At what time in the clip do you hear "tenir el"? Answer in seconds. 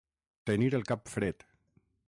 0.51-0.87